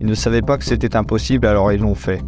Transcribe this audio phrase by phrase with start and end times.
[0.00, 2.20] Ils ne savaient pas que c'était impossible, alors ils l'ont fait.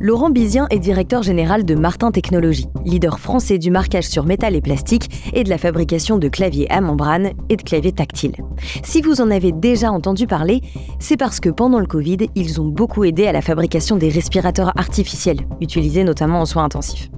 [0.00, 4.60] Laurent Bizien est directeur général de Martin Technologies, leader français du marquage sur métal et
[4.60, 8.36] plastique et de la fabrication de claviers à membrane et de claviers tactiles.
[8.84, 10.60] Si vous en avez déjà entendu parler,
[11.00, 14.72] c'est parce que pendant le Covid, ils ont beaucoup aidé à la fabrication des respirateurs
[14.78, 17.10] artificiels, utilisés notamment en soins intensifs.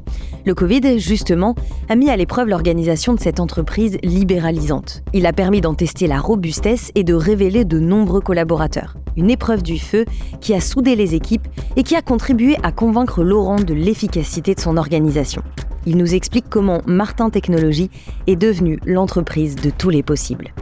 [0.46, 1.54] Le Covid, justement,
[1.90, 5.02] a mis à l'épreuve l'organisation de cette entreprise libéralisante.
[5.12, 8.96] Il a permis d'en tester la robustesse et de révéler de nombreux collaborateurs.
[9.16, 10.04] Une épreuve du feu
[10.40, 14.60] qui a soudé les équipes et qui a contribué à convaincre Laurent de l'efficacité de
[14.60, 15.42] son organisation.
[15.86, 17.90] Il nous explique comment Martin Technologies
[18.26, 20.52] est devenue l'entreprise de tous les possibles.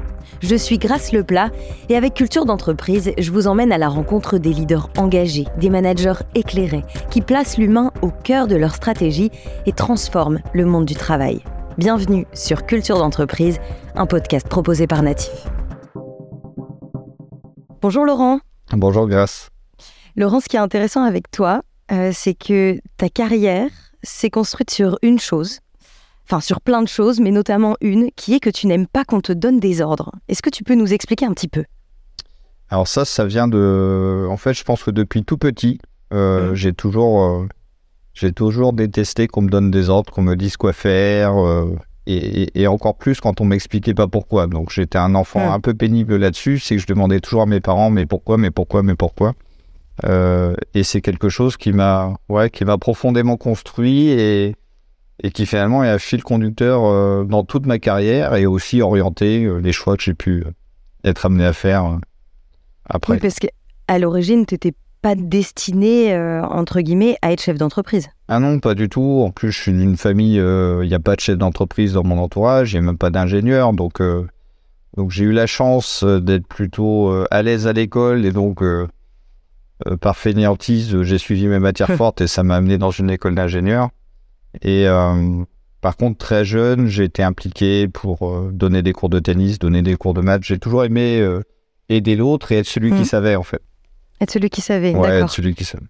[0.40, 1.50] Je suis Grace Leplat
[1.88, 6.20] et avec Culture d'entreprise, je vous emmène à la rencontre des leaders engagés, des managers
[6.36, 9.32] éclairés, qui placent l'humain au cœur de leur stratégie
[9.66, 11.42] et transforment le monde du travail.
[11.76, 13.58] Bienvenue sur Culture d'entreprise,
[13.96, 15.48] un podcast proposé par Natif.
[17.82, 18.38] Bonjour Laurent.
[18.72, 19.50] Bonjour Grace.
[20.16, 23.70] Laurent, ce qui est intéressant avec toi, euh, c'est que ta carrière
[24.02, 25.60] s'est construite sur une chose,
[26.24, 29.20] enfin sur plein de choses, mais notamment une, qui est que tu n'aimes pas qu'on
[29.20, 30.12] te donne des ordres.
[30.28, 31.64] Est-ce que tu peux nous expliquer un petit peu?
[32.70, 34.26] Alors ça, ça vient de...
[34.28, 35.78] En fait, je pense que depuis tout petit,
[36.12, 36.54] euh, mmh.
[36.54, 37.48] j'ai toujours, euh,
[38.14, 41.74] j'ai toujours détesté qu'on me donne des ordres, qu'on me dise quoi faire, euh,
[42.06, 44.46] et, encore plus quand on m'expliquait pas pourquoi.
[44.46, 45.52] Donc j'étais un enfant mmh.
[45.52, 48.50] un peu pénible là-dessus, c'est que je demandais toujours à mes parents, mais pourquoi, mais
[48.50, 49.34] pourquoi, mais pourquoi?
[50.04, 54.54] Et c'est quelque chose qui m'a, ouais, qui m'a profondément construit et
[55.22, 59.44] et qui finalement est un fil conducteur euh, dans toute ma carrière et aussi orienté
[59.44, 60.50] euh, les choix que j'ai pu euh,
[61.04, 61.98] être amené à faire
[62.88, 63.14] après.
[63.14, 68.08] Oui, parce qu'à l'origine, tu n'étais pas destiné, entre guillemets, à être chef d'entreprise.
[68.26, 69.22] Ah non, pas du tout.
[69.24, 72.18] En plus, je suis d'une famille, il n'y a pas de chef d'entreprise dans mon
[72.18, 73.72] entourage, il n'y a même pas d'ingénieur.
[73.74, 74.02] Donc,
[74.96, 78.60] donc j'ai eu la chance d'être plutôt à l'aise à l'école et donc,
[80.00, 83.90] par fainéantise, j'ai suivi mes matières fortes et ça m'a amené dans une école d'ingénieur.
[84.62, 85.44] Et euh,
[85.80, 89.82] par contre, très jeune, j'ai été impliqué pour euh, donner des cours de tennis, donner
[89.82, 90.44] des cours de maths.
[90.44, 91.42] J'ai toujours aimé euh,
[91.88, 93.04] aider l'autre et être celui qui mmh.
[93.04, 93.62] savait, en fait.
[94.20, 95.86] Être celui qui savait, ouais, être celui qui savait.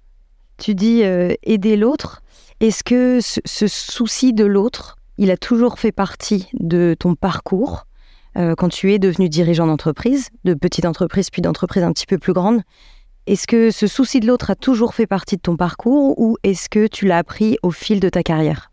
[0.58, 2.20] Tu dis aider l'autre.
[2.60, 7.86] Est-ce que ce, souci de l'autre, il a toujours fait partie de ton parcours
[8.34, 12.32] quand tu es devenu dirigeant d'entreprise, de petite entreprise puis d'entreprise un petit peu plus
[12.32, 12.60] grande?
[13.28, 16.70] Est-ce que ce souci de l'autre a toujours fait partie de ton parcours ou est-ce
[16.70, 18.72] que tu l'as appris au fil de ta carrière?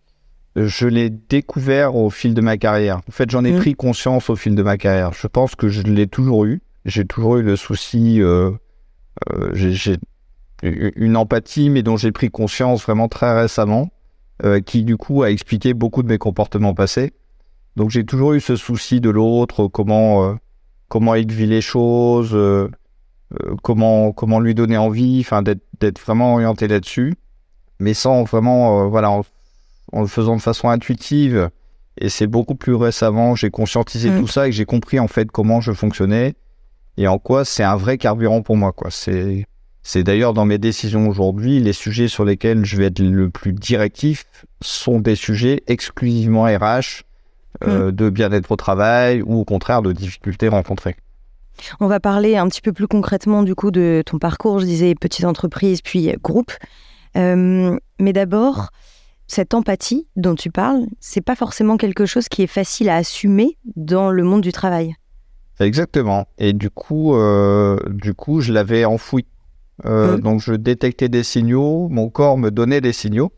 [0.55, 3.01] Je l'ai découvert au fil de ma carrière.
[3.09, 3.57] En fait, j'en ai mmh.
[3.57, 5.11] pris conscience au fil de ma carrière.
[5.11, 6.61] Je pense que je l'ai toujours eu.
[6.85, 8.51] J'ai toujours eu le souci, euh,
[9.29, 9.97] euh, j'ai
[10.63, 13.89] une empathie, mais dont j'ai pris conscience vraiment très récemment,
[14.45, 17.11] euh, qui du coup a expliqué beaucoup de mes comportements passés.
[17.75, 20.37] Donc j'ai toujours eu ce souci de l'autre, comment,
[20.87, 22.33] comment il vit les choses
[23.61, 27.15] comment, comment lui donner envie, enfin d'être vraiment orienté là-dessus,
[27.79, 31.49] mais sans vraiment, euh, voilà, en, le faisant de façon intuitive.
[31.97, 34.19] Et c'est beaucoup plus récemment, j'ai conscientisé mm.
[34.19, 36.35] tout ça et j'ai compris en fait comment je fonctionnais
[36.97, 38.73] et en quoi c'est un vrai carburant pour moi.
[38.73, 38.89] Quoi.
[38.91, 39.45] C'est,
[39.81, 43.53] c'est d'ailleurs dans mes décisions aujourd'hui, les sujets sur lesquels je vais être le plus
[43.53, 44.25] directif
[44.61, 47.03] sont des sujets exclusivement RH,
[47.63, 47.91] euh, mm.
[47.91, 50.97] de bien-être au travail ou au contraire de difficultés rencontrées.
[51.79, 54.59] On va parler un petit peu plus concrètement du coup de ton parcours.
[54.59, 56.51] Je disais petite entreprise puis groupe.
[57.17, 58.69] Euh, mais d'abord,
[59.27, 63.57] cette empathie dont tu parles, c'est pas forcément quelque chose qui est facile à assumer
[63.75, 64.95] dans le monde du travail.
[65.59, 66.27] Exactement.
[66.37, 69.25] Et du coup, euh, du coup, je l'avais enfoui.
[69.85, 70.21] Euh, mmh.
[70.21, 73.31] Donc, je détectais des signaux, mon corps me donnait des signaux.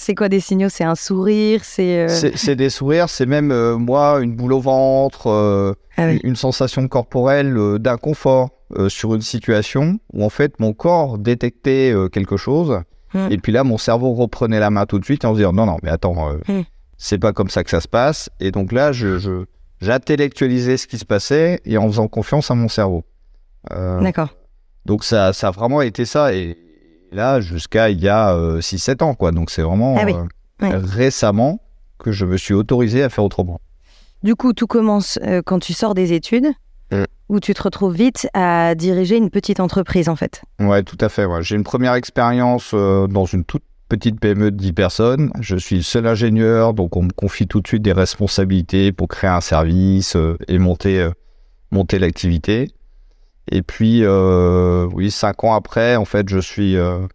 [0.00, 0.68] C'est quoi des signaux?
[0.68, 5.26] C'est un sourire C'est euh, des sourires, c'est même euh, moi une boule au ventre,
[5.26, 8.50] euh, ah une sensation corporelle d'inconfort
[8.86, 12.82] sur une situation où en fait mon corps détectait quelque chose
[13.12, 13.28] hmm.
[13.30, 15.64] et puis là mon cerveau reprenait la main tout de suite en se disant non
[15.64, 16.62] non mais attends hmm.
[16.98, 19.44] c'est pas comme ça que ça se passe et donc là je
[19.80, 23.04] j'intellectualisais ce qui se passait et en faisant confiance à mon cerveau.
[23.70, 24.34] D'accord.
[24.84, 26.56] Donc ça ça a vraiment été ça et
[27.12, 29.32] là jusqu'à il y a 6-7 euh, ans, quoi.
[29.32, 31.60] Donc c'est vraiment ah euh, récemment
[31.98, 33.60] que je me suis autorisé à faire autrement.
[34.22, 36.48] Du coup, tout commence euh, quand tu sors des études,
[36.90, 37.04] mm.
[37.28, 40.42] où tu te retrouves vite à diriger une petite entreprise, en fait.
[40.60, 41.26] Ouais, tout à fait.
[41.40, 45.30] J'ai une première expérience dans une toute petite PME de 10 personnes.
[45.40, 49.08] Je suis le seul ingénieur, donc on me confie tout de suite des responsabilités pour
[49.08, 50.16] créer un service
[50.48, 51.08] et monter,
[51.70, 52.68] monter l'activité.
[53.50, 57.06] Et puis, euh, oui, cinq ans après, en fait, je suis, euh,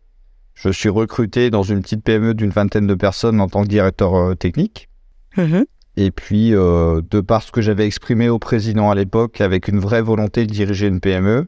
[0.56, 4.16] je suis recruté dans une petite PME d'une vingtaine de personnes en tant que directeur
[4.16, 4.90] euh, technique.
[5.38, 5.66] Mm-hmm.
[5.96, 10.02] Et puis, de par ce que j'avais exprimé au président à l'époque, avec une vraie
[10.02, 11.46] volonté de diriger une PME,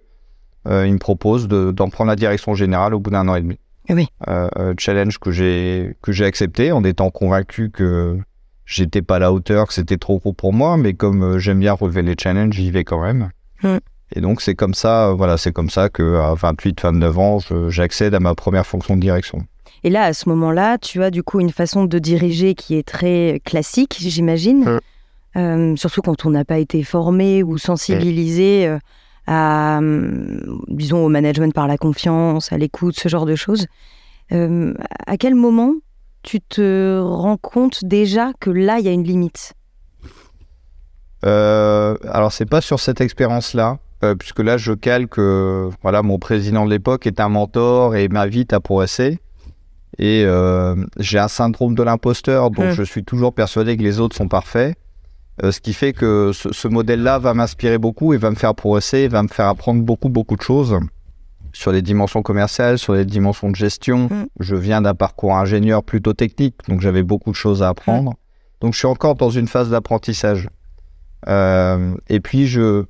[0.67, 3.57] il me propose d'en prendre la direction générale au bout d'un an et demi.
[3.89, 4.07] Oui.
[4.77, 8.19] challenge que j'ai que j'ai accepté en étant convaincu que
[8.67, 11.73] j'étais pas à la hauteur, que c'était trop gros pour moi, mais comme j'aime bien
[11.73, 13.31] relever les challenges, j'y vais quand même.
[13.63, 13.77] Mm.
[14.13, 18.13] Et donc c'est comme ça, voilà, c'est comme ça que à 28, 29 ans, j'accède
[18.13, 19.39] à ma première fonction de direction.
[19.83, 22.87] Et là, à ce moment-là, tu as du coup une façon de diriger qui est
[22.87, 24.65] très classique, j'imagine.
[24.65, 24.79] Mm.
[25.37, 28.79] Euh, surtout quand on n'a pas été formé ou sensibilisé euh,
[29.27, 33.67] à, hum, disons, au management par la confiance, à l'écoute, ce genre de choses.
[34.31, 34.73] Euh,
[35.05, 35.73] à quel moment
[36.23, 39.53] tu te rends compte déjà que là, il y a une limite?
[41.25, 43.77] Euh, Alors, c'est pas sur cette expérience-là.
[44.05, 45.19] Euh, puisque là, je calque,
[45.81, 49.19] voilà, mon président de l'époque est un mentor et m'invite à progresser.
[49.97, 52.71] Et euh, j'ai un syndrome de l'imposteur, donc hum.
[52.71, 54.77] je suis toujours persuadé que les autres sont parfaits.
[55.43, 59.07] Euh, ce qui fait que ce, modèle-là va m'inspirer beaucoup et va me faire progresser,
[59.07, 60.79] va me faire apprendre beaucoup, beaucoup de choses
[61.51, 64.07] sur les dimensions commerciales, sur les dimensions de gestion.
[64.11, 64.27] Hum.
[64.39, 68.11] Je viens d'un parcours ingénieur plutôt technique, donc j'avais beaucoup de choses à apprendre.
[68.11, 68.15] Hum.
[68.61, 70.49] Donc je suis encore dans une phase d'apprentissage.
[71.27, 72.85] et puis je,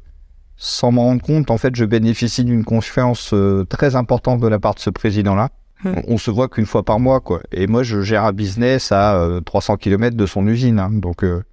[0.57, 4.59] sans m'en rendre compte, en fait, je bénéficie d'une confiance euh, très importante de la
[4.59, 5.49] part de ce président-là.
[5.83, 5.95] Hmm.
[6.07, 7.41] On, se voit qu'une fois par mois, quoi.
[7.51, 10.79] Et moi, je gère un business à 300 euh, km de son usine.
[10.79, 10.89] Hein.
[10.91, 11.43] Donc, euh,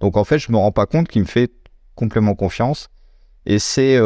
[0.00, 1.50] donc, en fait, je me rends pas compte qu'il me fait
[1.94, 2.88] complètement confiance.
[3.46, 3.98] Et c'est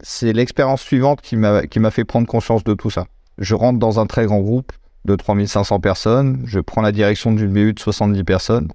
[0.00, 3.06] c'est l'expérience suivante qui m'a fait prendre conscience de tout ça.
[3.36, 4.72] Je rentre dans un très grand groupe
[5.04, 6.42] de 3500 personnes.
[6.46, 8.68] Je prends la direction d'une BU de 70 personnes.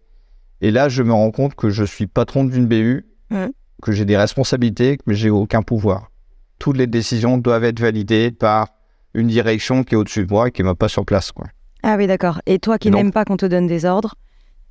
[0.61, 3.05] Et là, je me rends compte que je suis patron d'une BU.
[3.31, 3.47] Hmm
[3.83, 6.09] que j'ai des responsabilités, mais j'ai aucun pouvoir.
[6.59, 8.69] Toutes les décisions doivent être validées par
[9.13, 11.31] une direction qui est au-dessus de moi et qui ne pas sur place.
[11.31, 11.47] Quoi.
[11.83, 12.41] Ah oui, d'accord.
[12.45, 14.15] Et toi qui n'aimes pas qu'on te donne des ordres,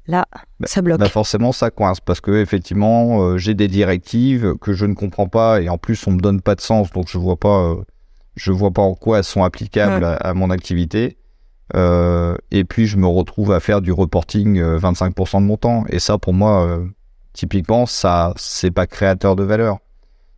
[0.06, 0.26] là,
[0.58, 0.98] bah, ça bloque.
[0.98, 5.28] Bah forcément, ça coince parce que effectivement, euh, j'ai des directives que je ne comprends
[5.28, 7.76] pas et en plus, on me donne pas de sens, donc je vois pas, euh,
[8.34, 11.18] je vois pas en quoi elles sont applicables à, mon activité.
[11.74, 15.84] Euh, et puis, je me retrouve à faire du reporting 25% de mon temps.
[15.88, 16.80] Et ça, pour moi,
[17.32, 19.78] typiquement, ça, c'est pas créateur de valeur.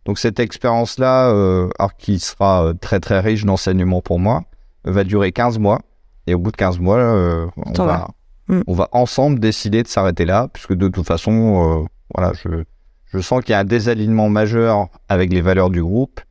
[0.05, 4.43] Donc cette expérience-là, euh, qui sera euh, très très riche d'enseignements pour moi,
[4.83, 5.81] va durer 15 mois.
[6.27, 8.07] Et au bout de 15 mois, euh, on, va,
[8.47, 8.61] mm.
[8.67, 12.63] on va ensemble décider de s'arrêter là, puisque de toute façon, euh, voilà, je,
[13.05, 16.21] je sens qu'il y a un désalignement majeur avec les valeurs du groupe.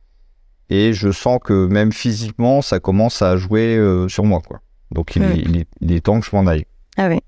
[0.69, 4.41] Et je sens que même physiquement, ça commence à jouer sur moi.
[4.45, 4.61] Quoi.
[4.91, 5.31] Donc il, mm.
[5.35, 6.65] il, il, est temps que je m'en aille.
[6.97, 7.19] Ah oui.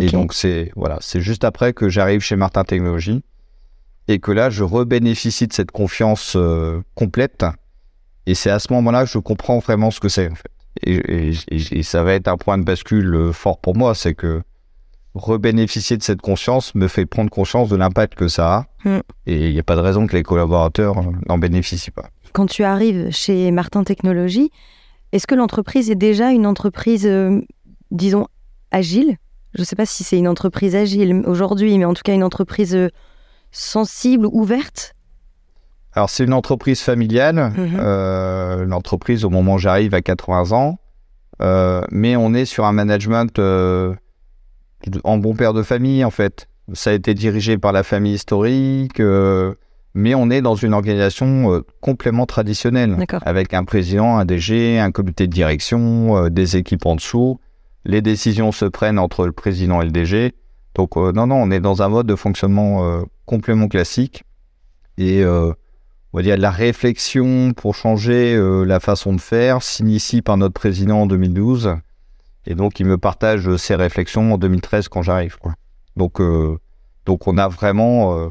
[0.00, 3.22] Et donc, c'est voilà, c'est juste après que j'arrive chez Martin Technologies
[4.08, 7.44] et que là, je rebénéficie de cette confiance euh, complète.
[8.26, 10.50] Et c'est à ce moment-là que je comprends vraiment ce que c'est, en fait.
[10.82, 14.42] Et, et, ça va être un point de bascule euh, fort pour moi, c'est que
[15.14, 18.54] rebénéficier de cette conscience me fait prendre conscience de l'impact que ça
[18.84, 18.88] a.
[18.88, 19.00] Mm.
[19.26, 22.08] Et il n'y a pas de raison que les collaborateurs euh, n'en bénéficient pas.
[22.32, 24.50] Quand tu arrives chez Martin Technologies,
[25.12, 27.08] est-ce que l'entreprise est déjà une entreprise,
[27.90, 28.28] disons,
[28.70, 29.16] agile?
[29.54, 32.22] Je ne sais pas si c'est une entreprise agile aujourd'hui, mais en tout cas une
[32.22, 32.88] entreprise euh,
[33.50, 34.94] sensible, ouverte
[35.94, 37.52] Alors c'est une entreprise familiale.
[37.56, 37.78] Mhm.
[37.78, 40.78] Euh, l'entreprise, au moment où j'arrive, à 80 ans.
[41.42, 43.40] Euh, mais on est sur un management
[45.04, 46.46] en bon père de famille, en fait.
[46.72, 49.00] Ça a été dirigé par la famille historique,
[49.94, 55.26] mais on est dans une organisation complètement traditionnelle, avec un président, un DG, un comité
[55.26, 57.40] de direction, des équipes en dessous
[57.84, 60.34] les décisions se prennent entre le président et le DG.
[60.74, 64.24] Donc euh, non, non, on est dans un mode de fonctionnement euh, complètement classique.
[64.98, 65.52] Et euh,
[66.12, 71.02] on va dire la réflexion pour changer la façon de faire s'initie par notre président
[71.02, 71.76] en 2012.
[72.46, 75.36] Et donc il me partage ses réflexions en 2013 quand j'arrive.
[75.96, 76.20] Donc,
[77.06, 78.28] donc on a vraiment,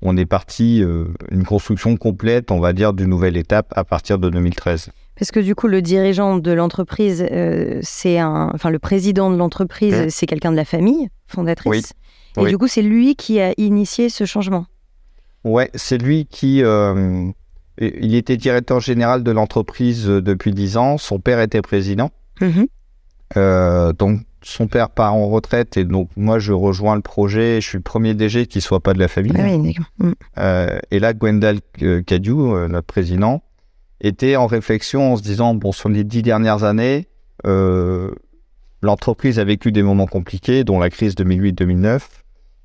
[0.00, 0.84] on est parti
[1.30, 4.90] une construction complète, on va dire, d'une nouvelle étape à partir de 2013.
[5.18, 9.36] Parce que du coup, le dirigeant de l'entreprise, euh, c'est un, enfin le président de
[9.36, 10.10] l'entreprise, mmh.
[10.10, 11.92] c'est quelqu'un de la famille fondatrice.
[12.40, 14.66] Et du coup, c'est lui qui a initié ce changement.
[15.42, 17.30] Ouais, c'est lui qui, euh,
[17.78, 20.98] il était directeur général de l'entreprise euh, depuis 10 ans.
[20.98, 22.10] Son père était président.
[22.40, 23.92] Mmh.
[23.98, 27.60] donc son père part en retraite et donc moi je rejoins le projet.
[27.60, 29.32] Je suis le premier DG qui soit pas de la famille.
[29.36, 30.12] Ah oui, mmh.
[30.92, 31.58] et là, Gwendal
[32.06, 33.42] Cadieu, notre président,
[34.00, 37.08] était en réflexion en se disant, bon, sur les dix dernières années,
[37.46, 38.10] euh,
[38.82, 42.00] l'entreprise a vécu des moments compliqués, dont la crise 2008-2009,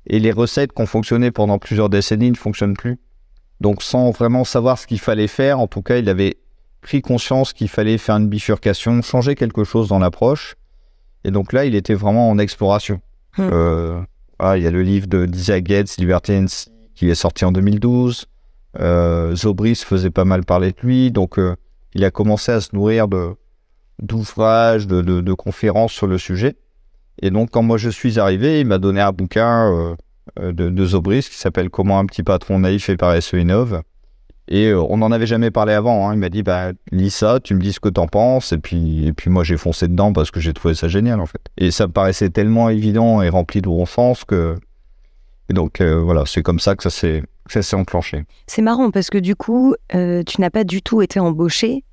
[0.06, 2.98] et les recettes qui ont fonctionné pendant plusieurs décennies ne fonctionnent plus.
[3.60, 6.36] Donc sans vraiment savoir ce qu'il fallait faire, en tout cas, il avait
[6.82, 10.56] pris conscience qu'il fallait faire une bifurcation, changer quelque chose dans l'approche.
[11.24, 13.00] Et donc là, il était vraiment en exploration.
[13.38, 13.48] Hmm.
[13.50, 14.00] Euh,
[14.56, 16.46] il y a le livre de d'Isaac Gates, Liberty and
[16.94, 18.26] qui est sorti en 2012.
[18.80, 21.54] Euh, Zobris faisait pas mal parler de lui, donc euh,
[21.94, 23.06] il a commencé à se nourrir
[24.00, 26.56] d'ouvrages, de, de, conférences sur le sujet.
[27.22, 29.96] Et donc, quand moi je suis arrivé, il m'a donné un bouquin
[30.40, 33.82] euh, de, de, Zobris qui s'appelle Comment un petit patron naïf et paresseux innove.
[34.46, 36.06] Et on n'en avait jamais parlé avant.
[36.08, 36.14] Hein.
[36.14, 38.52] Il m'a dit bah, lis ça, tu me dis ce que t'en penses.
[38.52, 41.26] Et puis, et puis moi, j'ai foncé dedans parce que j'ai trouvé ça génial, en
[41.26, 41.40] fait.
[41.56, 44.56] Et ça me paraissait tellement évident et rempli de bon sens que.
[45.50, 48.24] Et donc, euh, voilà, c'est comme ça que ça s'est, ça s'est enclenché.
[48.46, 51.84] C'est marrant parce que du coup, euh, tu n'as pas du tout été embauché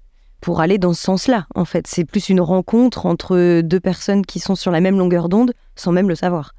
[0.41, 1.85] pour aller dans ce sens-là, en fait.
[1.87, 5.91] C'est plus une rencontre entre deux personnes qui sont sur la même longueur d'onde sans
[5.91, 6.53] même le savoir.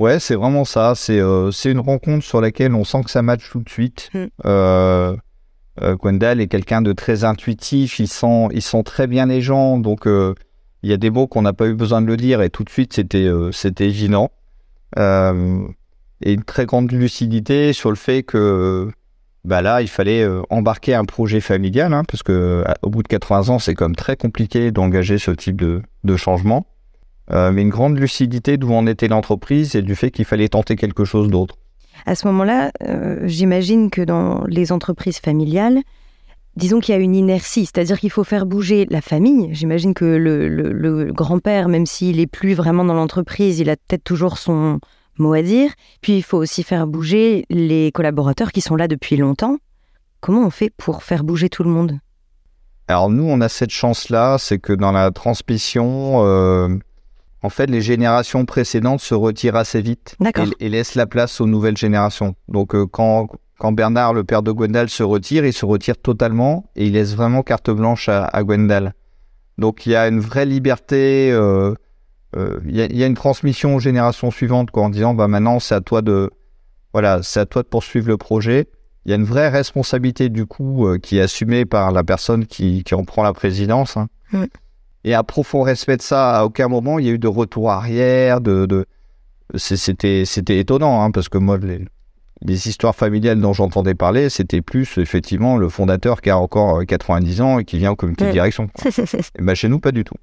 [0.00, 0.94] Ouais, c'est vraiment ça.
[0.96, 4.10] C'est euh, c'est une rencontre sur laquelle on sent que ça match tout de suite.
[4.14, 4.24] Mm.
[4.46, 5.16] Euh,
[5.82, 7.98] euh, Gwendal est quelqu'un de très intuitif.
[7.98, 9.78] Il sent, il sent très bien les gens.
[9.78, 12.48] Donc, il y a des mots qu'on n'a pas eu besoin de le dire et
[12.50, 14.30] tout de suite, c'était c'était évident.
[14.98, 15.68] Euh,
[16.22, 18.90] et une très grande lucidité sur le fait que
[19.44, 23.08] bah là, il fallait euh, embarquer un projet familial, hein, parce que au bout de
[23.08, 26.66] 80 ans, c'est même très compliqué d'engager ce type de, de changement.
[27.32, 30.76] Euh, mais une grande lucidité d'où en était l'entreprise et du fait qu'il fallait tenter
[30.76, 31.56] quelque chose d'autre.
[32.06, 35.80] À ce moment-là, euh, j'imagine que dans les entreprises familiales,
[36.56, 39.48] disons qu'il y a une inertie, c'est-à-dire qu'il faut faire bouger la famille.
[39.52, 44.36] J'imagine que le grand-père, même s'il est plus vraiment dans l'entreprise, il a peut-être toujours
[44.36, 44.80] son
[45.20, 45.70] mot à dire.
[46.00, 49.58] Puis il faut aussi faire bouger les collaborateurs qui sont là depuis longtemps.
[50.20, 51.98] Comment on fait pour faire bouger tout le monde?
[52.88, 56.68] Alors nous, on a cette chance-là, c'est que dans la transmission, euh,
[57.42, 61.46] en fait, les générations précédentes se retirent assez vite et, et laissent la place aux
[61.46, 62.34] nouvelles générations.
[62.48, 66.64] Donc euh, quand, quand Bernard, le père de Gwendal, se retire, il se retire totalement
[66.74, 68.94] et il laisse vraiment carte blanche à, à Gwendal.
[69.56, 71.74] Donc il y a une vraie liberté, euh,
[72.36, 75.26] il y, a, il y a une transmission aux générations suivantes quoi, en disant bah
[75.28, 76.30] maintenant c'est à toi de
[76.92, 78.68] voilà c'est à toi de poursuivre le projet.
[79.06, 82.44] Il y a une vraie responsabilité du coup euh, qui est assumée par la personne
[82.46, 83.96] qui, qui en prend la présidence.
[83.96, 84.08] hein.
[85.04, 87.70] Et à profond respect de ça, à aucun moment il y a eu de retour
[87.70, 88.84] arrière, de, de...
[89.54, 89.76] c'est-
[90.24, 91.84] c'était étonnant hein, parce que moi les,
[92.42, 96.84] les histoires familiales dont j'entendais parler, c'était plus effectivement le fondateur qui a encore euh,
[96.84, 98.68] 90 ans et qui vient au comité de direction.
[99.38, 100.14] Et ben, chez nous pas du tout.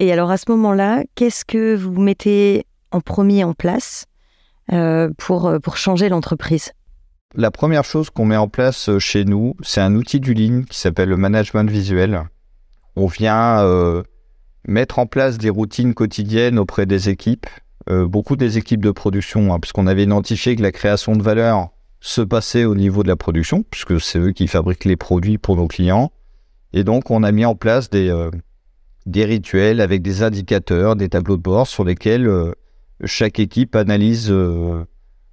[0.00, 4.06] Et alors à ce moment-là, qu'est-ce que vous mettez en premier en place
[4.72, 6.72] euh, pour, euh, pour changer l'entreprise?
[7.36, 10.62] La première chose qu'on met en place euh, chez nous, c'est un outil du Lean
[10.62, 12.22] qui s'appelle le management visuel.
[12.96, 13.64] On vient
[14.68, 17.48] mettre en place des routines quotidiennes auprès des équipes,
[17.88, 22.20] beaucoup des équipes de production, hein, puisqu'on avait identifié que la création de valeur se
[22.20, 25.66] passait au niveau de la production, puisque c'est eux qui fabriquent les produits pour nos
[25.66, 26.12] clients.
[26.72, 28.12] Et donc, on a mis en place des,
[29.06, 32.52] des rituels avec des indicateurs, des tableaux de bord sur lesquels euh,
[33.04, 34.84] chaque équipe analyse euh,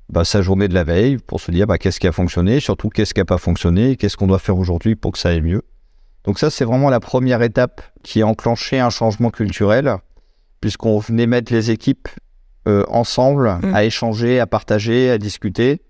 [0.09, 2.89] bah, sa journée de la veille pour se dire bah, qu'est-ce qui a fonctionné, surtout
[2.89, 5.61] qu'est-ce qui n'a pas fonctionné, qu'est-ce qu'on doit faire aujourd'hui pour que ça aille mieux.
[6.23, 9.95] Donc ça, c'est vraiment la première étape qui a enclenché un changement culturel,
[10.59, 12.09] puisqu'on venait mettre les équipes
[12.67, 13.73] euh, ensemble Mm.
[13.73, 15.81] à échanger, à partager, à discuter,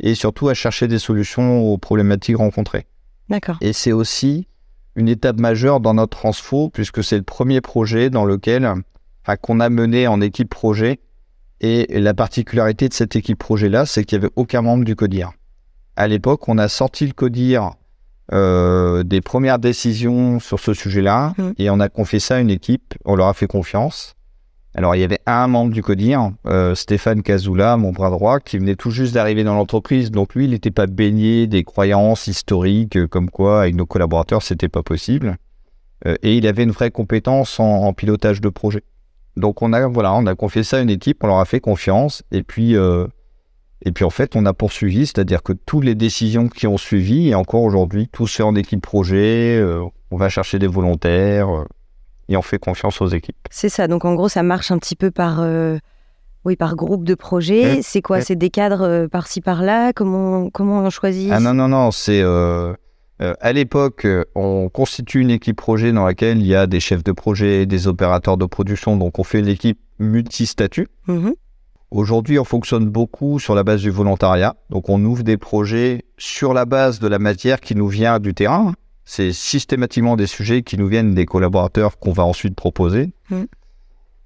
[0.00, 2.86] et surtout à chercher des solutions aux problématiques rencontrées.
[3.28, 3.56] D'accord.
[3.60, 4.46] Et c'est aussi
[4.96, 8.66] une étape majeure dans notre transfo, puisque c'est le premier projet dans lequel,
[9.24, 11.00] enfin, qu'on a mené en équipe projet.
[11.60, 15.32] Et la particularité de cette équipe projet-là, c'est qu'il n'y avait aucun membre du CODIR.
[15.96, 17.72] À l'époque, on a sorti le CODIR
[18.32, 21.54] euh, des premières décisions sur ce sujet-là, Mhm.
[21.58, 24.14] et on a confié ça à une équipe, on leur a fait confiance.
[24.78, 28.58] Alors, il y avait un membre du CODIR, euh, Stéphane Cazoula, mon bras droit, qui
[28.58, 30.12] venait tout juste d'arriver dans l'entreprise.
[30.12, 34.40] Donc, lui, il n'était pas baigné des croyances historiques, euh, comme quoi, avec nos collaborateurs,
[34.40, 35.36] c'était pas possible.
[36.06, 38.84] Euh, et il avait une vraie compétence en, pilotage de projet.
[39.36, 41.58] Donc, on a, voilà, on a confié ça à une équipe, on leur a fait
[41.58, 42.22] confiance.
[42.30, 46.68] Et puis, et puis en fait, on a poursuivi, c'est-à-dire que toutes les décisions qui
[46.68, 49.60] ont suivi, et encore aujourd'hui, tout se fait en équipe projet,
[50.12, 51.64] on va chercher des volontaires,
[52.28, 53.36] et on fait confiance aux équipes.
[53.50, 53.88] C'est ça.
[53.88, 55.78] Donc en gros, ça marche un petit peu par, euh,
[56.44, 57.76] oui, par groupe de projets.
[57.76, 58.18] Ouais, C'est quoi?
[58.18, 58.22] Ouais.
[58.22, 59.92] C'est des cadres euh, par-ci par-là?
[59.92, 61.30] Comment comment on choisit?
[61.32, 62.20] Ah non, non, non, c'est...
[62.22, 62.74] euh,
[63.18, 64.06] à l'époque,
[64.36, 67.88] on constitue une équipe projet dans laquelle il y a des chefs de projet, des
[67.88, 70.86] opérateurs de production, donc on fait une équipe multi-statut.
[71.08, 71.34] Mhm.
[71.90, 74.56] Aujourd'hui, on fonctionne beaucoup sur la base du volontariat.
[74.68, 78.34] Donc, on ouvre des projets sur la base de la matière qui nous vient du
[78.34, 78.74] terrain.
[79.10, 83.10] C'est systématiquement des sujets qui nous viennent des collaborateurs qu'on va ensuite proposer.
[83.30, 83.44] Mm.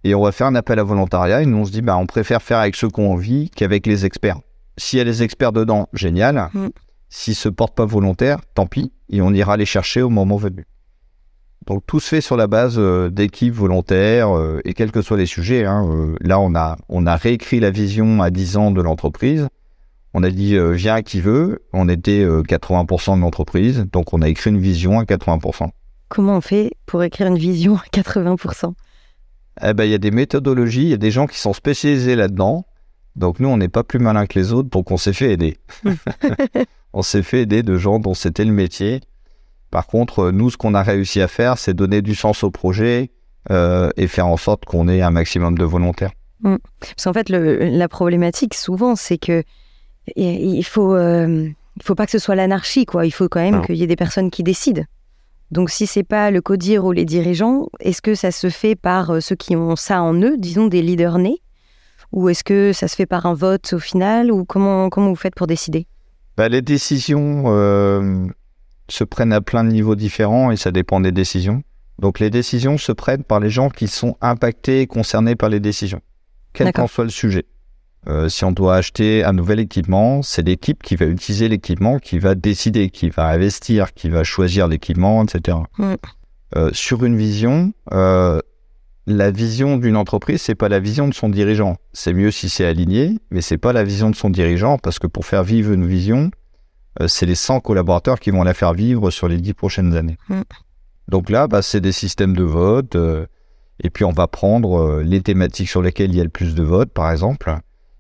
[0.02, 2.06] Et on va faire un appel à volontariat et nous, on se dit, bah, on
[2.06, 4.40] préfère faire avec ceux qui ont envie qu'avec les experts.
[4.76, 6.48] S'il y a des experts dedans, génial.
[6.52, 6.66] Mm.
[7.08, 8.90] S'ils se portent pas volontaires, tant pis.
[9.08, 10.66] Et on ira les chercher au moment venu.
[11.68, 15.16] Donc tout se fait sur la base euh, d'équipes volontaires euh, et quels que soient
[15.16, 15.64] les sujets.
[15.64, 19.46] hein, euh, là, on a, on a réécrit la vision à 10 ans de l'entreprise.
[20.14, 21.62] On a dit viens qui veut.
[21.73, 25.71] On était 80% de l'entreprise, donc on a écrit une vision à 80%.
[26.09, 28.75] Comment on fait pour écrire une vision à 80%
[29.62, 32.16] Eh ben, il y a des méthodologies, il y a des gens qui sont spécialisés
[32.16, 32.66] là-dedans.
[33.16, 35.57] Donc nous, on n'est pas plus malin que les autres, donc on s'est fait aider.
[36.92, 39.00] on s'est fait aider de gens dont c'était le métier.
[39.71, 43.11] Par contre, nous, ce qu'on a réussi à faire, c'est donner du sens au projet
[43.50, 46.12] euh, et faire en sorte qu'on ait un maximum de volontaires.
[46.42, 46.57] Mm.
[46.78, 49.42] Parce qu'en fait, la problématique, souvent, c'est que
[50.16, 53.06] il faut, euh, il faut pas que ce soit l'anarchie, quoi.
[53.06, 54.82] Il faut quand même qu'il y ait des personnes qui décident.
[55.50, 59.11] Donc, si c'est pas le codir ou les dirigeants, est-ce que ça se fait par
[59.11, 61.42] euh, ceux qui ont ça en eux, disons des leaders nés?
[62.12, 64.32] Ou est-ce que ça se fait par un vote au final?
[64.32, 65.87] Ou comment, comment vous faites pour décider?
[66.37, 68.26] Bah, Les décisions euh,
[68.88, 71.62] se prennent à plein de niveaux différents et ça dépend des décisions.
[71.99, 75.61] Donc les décisions se prennent par les gens qui sont impactés et concernés par les
[75.61, 76.00] décisions,
[76.52, 77.44] quel qu'en soit le sujet.
[78.09, 82.18] Euh, si on doit acheter un nouvel équipement, c'est l'équipe qui va utiliser l'équipement, qui
[82.18, 85.59] va décider, qui va investir, qui va choisir l'équipement, etc.
[85.78, 85.94] Mm.
[86.56, 87.73] Euh, sur une vision,
[89.06, 91.76] la vision d'une entreprise, c'est pas la vision de son dirigeant.
[91.92, 95.06] C'est mieux si c'est aligné, mais c'est pas la vision de son dirigeant parce que
[95.06, 96.30] pour faire vivre une vision,
[97.00, 100.18] euh, c'est les 100 collaborateurs qui vont la faire vivre sur les 10 prochaines années.
[100.28, 100.42] Mm.
[101.09, 102.94] Donc là, bah, c'est des systèmes de vote.
[102.97, 103.26] Euh,
[103.82, 106.54] et puis on va prendre euh, les thématiques sur lesquelles il y a le plus
[106.54, 107.52] de votes, par exemple.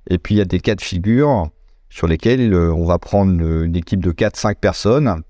[0.08, 1.48] Et puis il y a des cas de figure
[1.90, 5.22] sur lesquels on va prendre une équipe de 4-5 personnes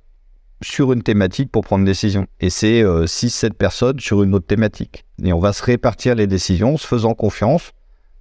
[0.62, 2.26] sur une thématique pour prendre une décision.
[2.40, 5.04] Et c'est 6-7 personnes sur une autre thématique.
[5.24, 7.72] Et on va se répartir les décisions en se faisant confiance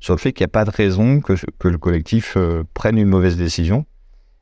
[0.01, 1.33] sur le fait qu'il n'y a pas de raison que,
[1.69, 3.85] le collectif euh, prenne une mauvaise décision.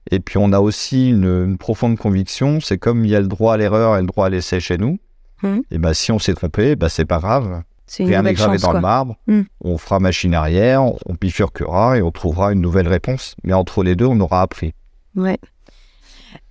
[0.09, 3.53] Et puis on a aussi une, profonde conviction, c'est comme il y a le droit
[3.53, 4.97] à l'erreur et le droit à l'essai chez nous,
[5.43, 5.59] mmh.
[5.69, 7.61] et ben si on s'est trompé, ben c'est pas grave.
[7.97, 9.15] Rien n'est gravé dans le marbre.
[9.27, 9.41] Mmh.
[9.61, 13.35] On fera machine arrière, on bifurquera et on trouvera une nouvelle réponse.
[13.43, 14.73] Mais entre les deux, on aura appris.
[15.15, 15.37] Ouais.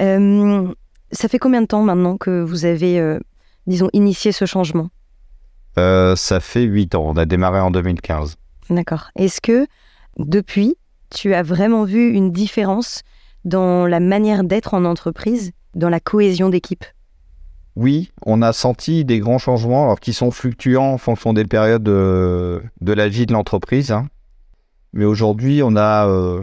[0.03, 0.73] Euh,
[1.13, 3.19] ça fait combien de temps maintenant que vous avez, euh,
[3.67, 4.91] disons, initié ce changement?
[5.79, 7.05] Euh, ça fait 8 ans.
[7.07, 8.37] On a démarré en 2015.
[8.71, 9.11] D'accord.
[9.17, 9.67] Est-ce que
[10.19, 10.77] depuis,
[11.11, 13.03] tu as vraiment vu une différence
[13.45, 16.85] dans la manière d'être en entreprise, dans la cohésion d'équipe?
[17.79, 21.85] Oui, on a senti des grands changements alors, qui sont fluctuants en fonction des périodes
[21.85, 23.93] de, la vie de l'entreprise.
[23.93, 24.09] Hein.
[24.93, 26.43] Mais aujourd'hui, on a, euh,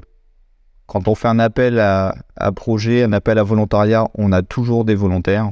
[0.85, 4.85] quand on fait un appel à, à projet, un appel à volontariat, on a toujours
[4.85, 5.51] des volontaires.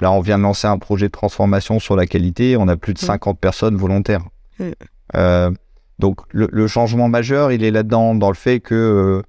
[0.00, 2.56] Là, on vient de lancer un projet de transformation sur la qualité.
[2.56, 3.40] On a plus de 50 mm.
[3.40, 4.24] personnes volontaires.
[4.58, 4.70] Mm.
[5.16, 5.50] Euh,
[5.98, 9.22] donc, le, changement majeur, il est là-dedans, dans le fait que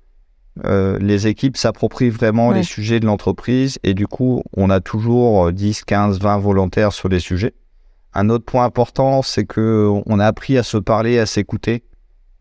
[0.66, 3.80] euh, euh, les équipes s'approprient vraiment les sujets de l'entreprise.
[3.84, 7.54] Et du coup, on a toujours 10, 15, 20 volontaires sur les sujets.
[8.14, 11.84] Un autre point important, c'est que on a appris à se parler, à s'écouter.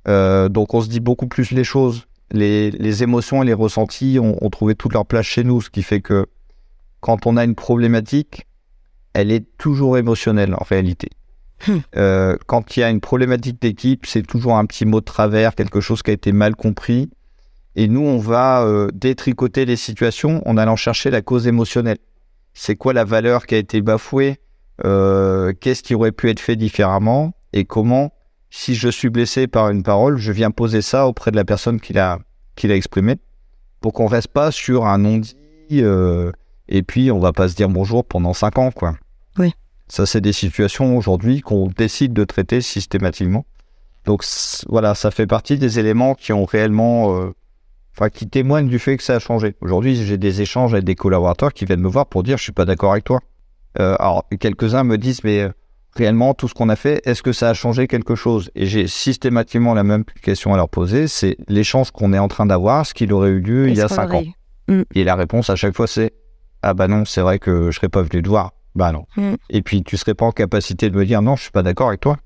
[0.06, 2.06] donc, on se dit beaucoup plus les choses.
[2.32, 5.82] Les, émotions et les ressentis ont, ont trouvé toute leur place chez nous, ce qui
[5.82, 6.26] fait que
[7.00, 8.46] quand on a une problématique,
[9.14, 11.08] elle est toujours émotionnelle en réalité.
[11.66, 11.78] Hmm.
[11.96, 15.54] Euh, quand il y a une problématique d'équipe, c'est toujours un petit mot de travers,
[15.54, 17.10] quelque chose qui a été mal compris.
[17.76, 21.98] Et nous, on va euh, détricoter les situations en allant chercher la cause émotionnelle.
[22.52, 24.38] C'est quoi la valeur qui a été bafouée
[24.84, 28.12] euh, Qu'est-ce qui aurait pu être fait différemment Et comment,
[28.50, 31.80] si je suis blessé par une parole, je viens poser ça auprès de la personne
[31.80, 32.18] qui l'a
[32.56, 33.16] qui l'a exprimé,
[33.80, 35.36] pour qu'on reste pas sur un non-dit
[36.70, 38.94] et puis on va pas se dire bonjour pendant cinq ans, quoi.
[39.38, 39.52] Oui.
[39.88, 43.44] Ça, c'est des situations aujourd'hui qu'on décide de traiter systématiquement.
[44.04, 44.24] Donc
[44.68, 47.34] voilà, ça fait partie des éléments qui ont réellement, euh,
[48.00, 49.54] enfin, qui témoignent du fait que ça a changé.
[49.60, 52.52] Aujourd'hui, j'ai des échanges avec des collaborateurs qui viennent me voir pour dire je suis
[52.52, 53.20] pas d'accord avec toi.
[53.78, 55.50] Euh, alors quelques-uns me disent mais euh,
[55.94, 58.50] réellement tout ce qu'on a fait, est-ce que ça a changé quelque chose?
[58.54, 62.46] Et j'ai systématiquement la même question à leur poser, c'est l'échange qu'on est en train
[62.46, 64.24] d'avoir, ce qu'il aurait eu lieu il y a cinq ans.
[64.66, 64.82] Mm.
[64.94, 66.12] Et la réponse à chaque fois c'est
[66.62, 68.52] ah bah non, c'est vrai que je serais pas venu te voir.
[68.74, 69.06] Bah non.
[69.16, 69.34] Mm.
[69.50, 71.88] Et puis tu serais pas en capacité de me dire non, je suis pas d'accord
[71.88, 72.16] avec toi.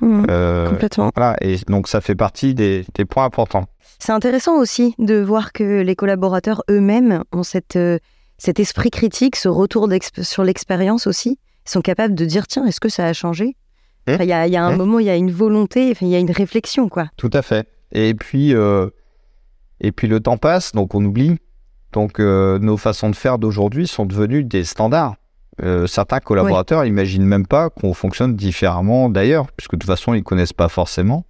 [0.00, 0.26] Mm.
[0.28, 1.10] Euh, complètement.
[1.14, 3.66] Voilà, et donc ça fait partie des, points importants.
[3.98, 7.98] C'est intéressant aussi de voir que les collaborateurs eux-mêmes ont cette, euh,
[8.38, 9.88] cet esprit critique, ce retour
[10.22, 11.38] sur l'expérience aussi.
[11.66, 13.56] Ils sont capables de dire tiens, est-ce que ça a changé?
[14.06, 14.12] Mmh.
[14.20, 14.76] Il y, a, y, a un mmh.
[14.76, 17.06] moment, il y a une volonté, il y a une réflexion, quoi.
[17.16, 17.66] Tout à fait.
[17.92, 18.90] Et puis, euh,
[19.80, 21.36] et puis le temps passe, donc on oublie.
[21.92, 25.14] Donc euh, nos façons de faire d'aujourd'hui sont devenues des standards.
[25.62, 30.24] Euh, certains collaborateurs n'imaginent même pas qu'on fonctionne différemment d'ailleurs, puisque de toute façon ils
[30.24, 31.24] connaissent pas forcément.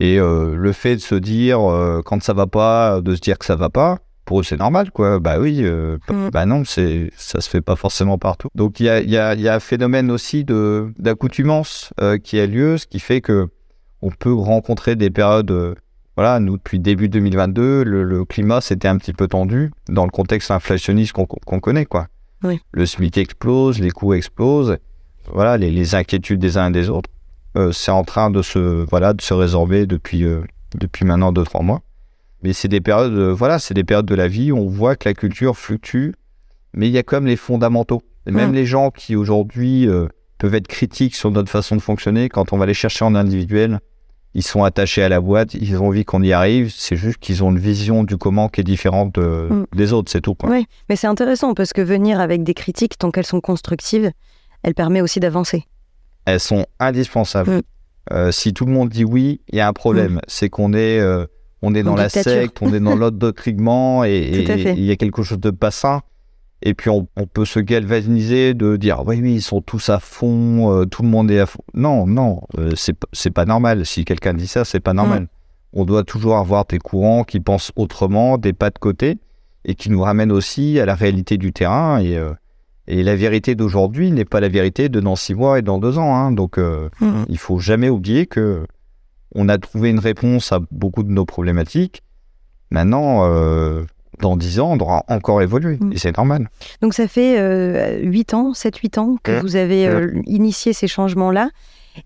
[0.00, 1.60] Et euh, le fait de se dire
[2.04, 4.90] quand ça va pas, de se dire que ça va pas, pour eux c'est normal
[4.90, 5.20] quoi.
[5.20, 6.30] Bah oui, mm.
[6.32, 8.48] bah non, c'est ça se fait pas forcément partout.
[8.54, 11.92] Donc il y a, y, a, y a, un phénomène aussi de d'accoutumance
[12.24, 13.48] qui a lieu, ce qui fait que
[14.00, 15.76] on peut rencontrer des périodes
[16.16, 20.50] voilà, nous, depuis début 2022, le, climat s'était un petit peu tendu dans le contexte
[20.50, 22.08] inflationniste qu'on connaît, quoi.
[22.72, 24.76] Le SMIC explose, les coûts explosent,
[25.32, 27.08] voilà, les, inquiétudes des uns et des autres.
[27.56, 30.40] Euh, c'est en train de se, voilà, de se résorber depuis, euh,
[30.78, 31.82] depuis maintenant 2-3 mois.
[32.42, 34.96] Mais c'est des périodes, euh, voilà, c'est des périodes de la vie où on voit
[34.96, 36.12] que la culture fluctue,
[36.74, 38.02] mais il y a comme les fondamentaux.
[38.26, 39.88] Et même les gens qui aujourd'hui
[40.38, 43.80] peuvent être critiques sur notre façon de fonctionner, quand on va les chercher en individuel,
[44.34, 46.72] ils sont attachés à la boîte, ils ont envie qu'on y arrive.
[46.72, 49.64] C'est juste qu'ils ont une vision du comment qui est différente mm.
[49.74, 50.36] des autres, c'est tout.
[50.36, 50.50] Quoi.
[50.50, 54.12] Oui, mais c'est intéressant parce que venir avec des critiques, tant qu'elles sont constructives,
[54.62, 55.64] elles permettent aussi d'avancer.
[56.24, 57.50] Elles sont indispensables.
[57.50, 57.62] Mm.
[58.12, 60.14] Euh, si tout le monde dit oui, il y a un problème.
[60.14, 60.20] Mm.
[60.26, 61.26] C'est qu'on est, euh,
[61.62, 65.22] on est dans la secte, on est dans l'autre doctrinement et il y a quelque
[65.22, 66.02] chose de pas sain.
[66.64, 70.72] Et puis on, peut se galvaniser de dire oui, oui, ils sont tous à fond,
[70.72, 71.62] euh, tout le monde est à fond.
[71.74, 72.40] Non, non,
[73.12, 73.84] c'est pas normal.
[73.84, 75.22] Si quelqu'un dit ça, c'est pas normal.
[75.22, 75.28] Mm.
[75.74, 79.18] On doit toujours avoir des courants qui pensent autrement, des pas de côté,
[79.64, 82.00] et qui nous ramènent aussi à la réalité du terrain.
[82.00, 82.16] Et,
[82.88, 85.98] et la vérité d'aujourd'hui n'est pas la vérité de dans six mois et dans deux
[85.98, 86.14] ans.
[86.14, 86.32] Hein.
[86.32, 87.24] Donc mm.
[87.28, 88.66] il faut jamais oublier que
[89.34, 92.02] on a trouvé une réponse à beaucoup de nos problématiques.
[92.70, 93.24] Maintenant,
[94.22, 95.76] dans 10 ans, on aura encore évolué.
[95.78, 95.92] Mm.
[95.92, 96.48] Et c'est normal.
[96.80, 99.40] Donc ça fait euh, 8 ans, 7-8 ans que mm.
[99.40, 100.22] vous avez euh, mm.
[100.26, 101.50] initié ces changements-là.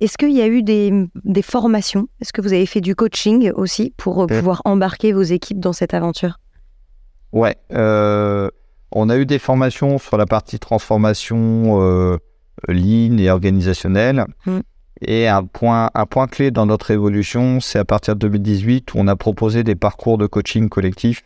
[0.01, 0.93] Est-ce qu'il y a eu des,
[1.25, 2.09] des formations?
[2.21, 5.73] Est-ce que vous avez fait du coaching aussi pour euh, pouvoir embarquer vos équipes dans
[5.73, 6.41] cette aventure?
[7.33, 7.57] Ouais.
[7.73, 8.49] Euh,
[8.99, 12.19] on a eu des formations sur la partie transformation
[12.69, 14.27] lean et organisationnelle.
[15.03, 18.99] Et un point, un point clé dans notre évolution, c'est à partir de 2018 où
[18.99, 21.23] on a proposé des parcours de coaching collectif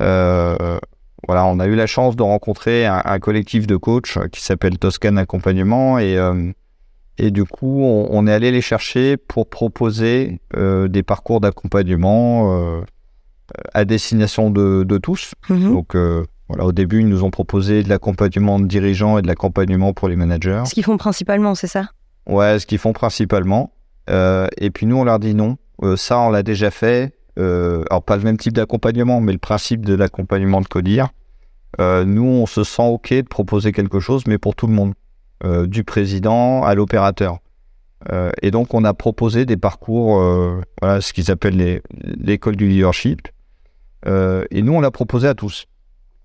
[0.00, 0.78] euh,
[1.26, 5.16] voilà, on a eu la chance de rencontrer un, collectif de coachs qui s'appelle Toscan
[5.16, 6.50] Accompagnement et, euh,
[7.18, 12.82] et du coup, on, est allé les chercher pour proposer euh, des parcours d'accompagnement
[13.74, 15.34] à destination de, tous.
[15.50, 15.72] Mhm.
[15.72, 15.96] Donc,
[16.50, 20.08] voilà, au début, ils nous ont proposé de l'accompagnement de dirigeants et de l'accompagnement pour
[20.08, 20.62] les managers.
[20.66, 21.90] Ce qu'ils font principalement, c'est ça?
[22.26, 23.72] Ouais, ce qu'ils font principalement.
[24.08, 25.56] et puis nous, on leur dit non.
[25.96, 27.14] ça, on l'a déjà fait.
[27.38, 31.08] Euh, alors pas le même type d'accompagnement, mais le principe de l'accompagnement de CODIR.
[31.80, 34.94] Euh, nous, on se sent OK de proposer quelque chose, mais pour tout le monde,
[35.44, 37.38] euh, du président à l'opérateur.
[38.42, 40.22] et donc, on a proposé des parcours,
[40.80, 43.28] voilà, ce qu'ils appellent l'école du leadership.
[44.06, 45.66] et nous, on l'a proposé à tous,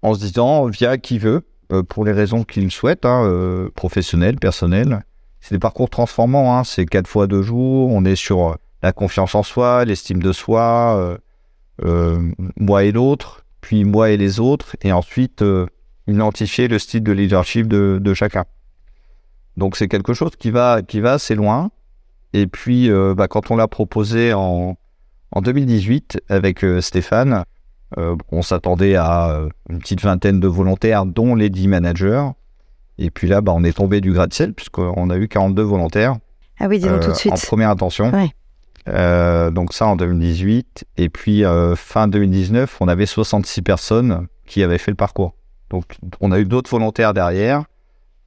[0.05, 1.47] en se disant, via qui veut,
[1.89, 5.03] pour les raisons qu'il souhaite, hein, professionnelles, personnelles.
[5.39, 9.33] C'est des parcours transformants, hein, c'est quatre fois deux jours, on est sur la confiance
[9.33, 11.17] en soi, l'estime de soi, euh,
[11.83, 15.65] euh, moi et l'autre, puis moi et les autres, et ensuite euh,
[16.07, 18.45] identifier le style de leadership de, chacun.
[19.57, 21.71] Donc c'est quelque chose qui va, qui va assez loin.
[22.33, 24.75] Et puis bah, quand on l'a proposé en
[25.33, 27.45] 2018 avec Stéphane,
[27.97, 32.25] on s'attendait à une petite vingtaine de volontaires, dont les 10 managers.
[32.97, 36.15] Et puis là, bah, on est tombé du gratte-ciel, puisqu'on a eu 42 volontaires.
[36.59, 37.33] Ah oui, disons tout de suite.
[37.33, 38.11] En première intention.
[38.87, 40.85] Euh, donc ça en 2018.
[40.97, 45.35] Et puis euh, fin 2019, on avait 66 personnes qui avaient fait le parcours.
[45.69, 47.63] Donc on a eu d'autres volontaires derrière.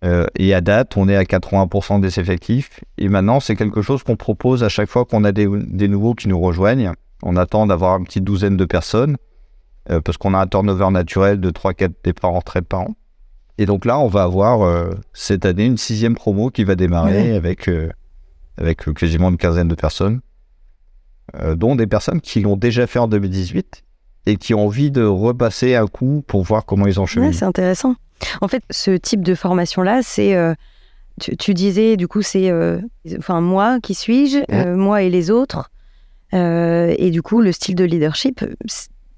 [0.05, 2.81] Euh, et à date, on est à 80% des effectifs.
[2.99, 5.47] Et maintenant, c'est quelque chose qu'on propose à chaque fois qu'on a des,
[5.89, 6.93] nouveaux qui nous rejoignent.
[7.23, 9.17] On attend d'avoir une petite douzaine de personnes
[10.05, 12.97] parce qu'on a un turnover naturel de 3-4 départs en retraite par an.
[13.57, 17.71] Et donc là, on va avoir cette année une sixième promo qui va démarrer avec,
[18.57, 20.21] avec quasiment une quinzaine de personnes.
[21.37, 23.85] Euh, dont des personnes qui l'ont déjà fait en 2018
[24.25, 27.35] et qui ont envie de repasser un coup pour voir comment ils ont cheminé.
[27.35, 27.97] c'est intéressant.
[28.41, 30.35] En fait, ce type de formation-là, c'est...
[30.35, 30.55] Euh,
[31.21, 32.51] tu, disais, du coup, c'est...
[32.51, 32.81] Euh,
[33.19, 35.71] enfin, moi, qui suis-je Moi et les autres.
[36.33, 38.43] et du coup, le style de leadership,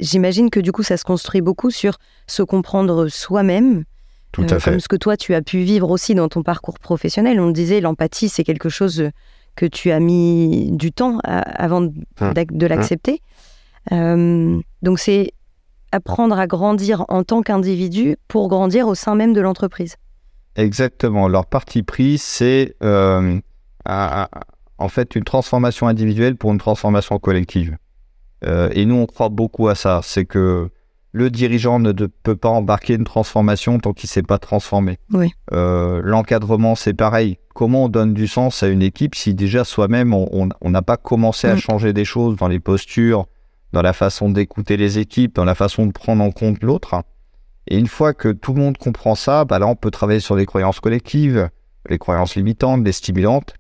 [0.00, 3.84] j'imagine que du coup, ça se construit beaucoup sur se comprendre soi-même.
[4.32, 4.70] Tout à fait.
[4.70, 7.40] Comme ce que toi, tu as pu vivre aussi dans ton parcours professionnel.
[7.40, 9.10] On disait, l'empathie, c'est quelque chose
[9.56, 11.88] que tu as mis du temps avant de,
[12.20, 12.32] hum.
[12.36, 12.68] hum.
[12.68, 13.22] l'accepter.
[13.92, 15.32] Euh, donc c'est
[15.92, 19.96] apprendre à grandir en tant qu'individu pour grandir au sein même de l'entreprise.
[20.56, 21.28] Exactement.
[21.28, 23.40] Leur parti pris, c'est euh,
[23.86, 27.76] en fait une transformation individuelle pour une transformation collective.
[28.44, 30.00] Euh, et nous, on croit beaucoup à ça.
[30.02, 30.70] C'est que
[31.12, 34.98] le dirigeant ne peut pas embarquer une transformation tant qu'il ne s'est pas transformé.
[35.12, 35.32] Oui.
[35.52, 37.38] Euh, l'encadrement, c'est pareil.
[37.54, 41.48] Comment on donne du sens à une équipe si déjà soi-même, on n'a pas commencé
[41.48, 41.58] à mm.
[41.58, 43.26] changer des choses dans les postures,
[43.72, 47.02] dans la façon d'écouter les équipes, dans la façon de prendre en compte l'autre?
[47.66, 50.36] Et une fois que tout le monde comprend ça, bah là, on peut travailler sur
[50.36, 51.50] les croyances collectives,
[51.88, 53.54] les croyances limitantes, les stimulantes,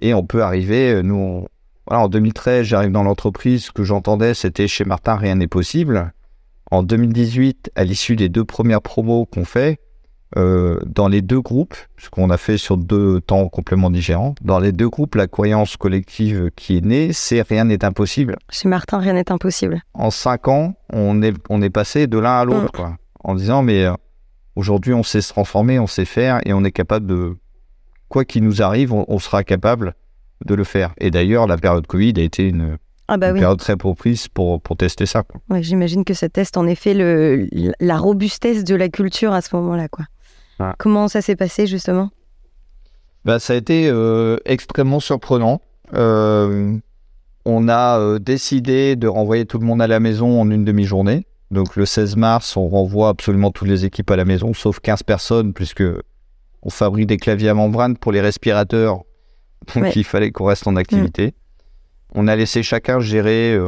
[0.00, 1.46] et on peut arriver, nous,
[1.88, 3.64] voilà, en 2013, j'arrive dans l'entreprise.
[3.66, 6.12] Ce que j'entendais, c'était chez Martin, rien n'est possible.
[6.70, 9.80] En 2018, à l'issue des deux premières promos qu'on fait,
[10.36, 14.58] euh, dans les deux groupes, ce qu'on a fait sur deux temps complètement différents, dans
[14.58, 18.36] les deux groupes, la croyance collective qui est née, c'est rien n'est impossible.
[18.50, 19.80] Chez Martin, rien n'est impossible.
[19.94, 23.62] En cinq ans, on est, on est passé de l'un à l'autre, quoi, en disant,
[23.62, 23.94] mais euh,
[24.54, 27.34] aujourd'hui, on sait se transformer, on sait faire et on est capable de,
[28.08, 29.94] quoi qu'il nous arrive, on, sera capable
[30.44, 30.92] de le faire.
[30.98, 34.76] Et d'ailleurs, la période Covid a été une, ah bah période très propice pour, pour
[34.76, 35.24] tester ça.
[35.50, 37.48] Ouais, J'imagine que ça teste en effet le,
[37.80, 39.88] la robustesse de la culture à ce moment-là.
[39.88, 40.04] quoi.
[40.78, 42.10] Comment ça s'est passé justement?
[43.24, 45.60] Bah, Ça a été euh, extrêmement surprenant.
[45.94, 46.76] Euh,
[47.44, 51.26] on a euh, décidé de renvoyer tout le monde à la maison en une demi-journée.
[51.50, 55.02] Donc le 16 mars, on renvoie absolument toutes les équipes à la maison, sauf 15
[55.02, 55.84] personnes, puisque
[56.62, 59.04] on fabrique des claviers à membrane pour les respirateurs.
[59.74, 61.28] Donc il fallait qu'on reste en activité.
[61.28, 61.32] Mm.
[62.14, 63.58] On a laissé chacun gérer,